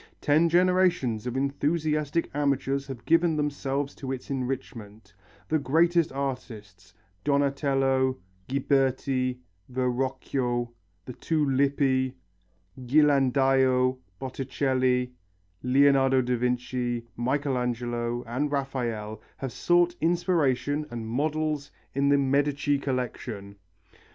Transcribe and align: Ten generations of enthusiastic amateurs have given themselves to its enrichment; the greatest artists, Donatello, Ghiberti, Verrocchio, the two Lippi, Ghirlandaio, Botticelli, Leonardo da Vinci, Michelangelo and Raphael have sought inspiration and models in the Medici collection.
Ten 0.19 0.49
generations 0.49 1.27
of 1.27 1.37
enthusiastic 1.37 2.31
amateurs 2.33 2.87
have 2.87 3.05
given 3.05 3.35
themselves 3.35 3.93
to 3.93 4.11
its 4.11 4.31
enrichment; 4.31 5.13
the 5.47 5.59
greatest 5.59 6.11
artists, 6.11 6.95
Donatello, 7.23 8.17
Ghiberti, 8.49 9.37
Verrocchio, 9.69 10.71
the 11.05 11.13
two 11.13 11.47
Lippi, 11.47 12.15
Ghirlandaio, 12.79 13.99
Botticelli, 14.17 15.13
Leonardo 15.61 16.19
da 16.23 16.35
Vinci, 16.35 17.05
Michelangelo 17.15 18.23
and 18.25 18.51
Raphael 18.51 19.21
have 19.37 19.51
sought 19.51 19.95
inspiration 20.01 20.87
and 20.89 21.07
models 21.07 21.69
in 21.93 22.09
the 22.09 22.17
Medici 22.17 22.79
collection. 22.79 23.55